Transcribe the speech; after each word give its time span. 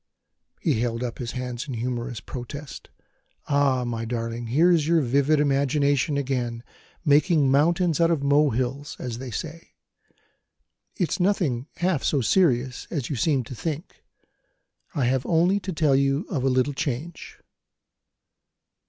He 0.59 0.79
held 0.79 1.03
up 1.03 1.19
his 1.19 1.33
hands 1.33 1.67
in 1.67 1.75
humorous 1.75 2.21
protest: 2.21 2.89
"Ah, 3.47 3.83
my 3.85 4.03
darling, 4.03 4.47
here's 4.47 4.87
your 4.87 5.01
vivid 5.01 5.39
imagination 5.39 6.17
again, 6.17 6.63
making 7.05 7.51
mountains 7.51 8.01
out 8.01 8.09
of 8.09 8.23
molehills, 8.23 8.95
as 8.97 9.19
they 9.19 9.29
say! 9.29 9.75
It's 10.95 11.19
nothing 11.19 11.67
half 11.75 12.03
so 12.03 12.19
serious 12.19 12.87
as 12.89 13.11
you 13.11 13.15
seem 13.15 13.43
to 13.43 13.53
think; 13.53 14.03
I 14.95 15.05
have 15.05 15.23
only 15.27 15.59
to 15.59 15.71
tell 15.71 15.95
you 15.95 16.25
of 16.31 16.43
a 16.43 16.49
little 16.49 16.73
change." 16.73 17.37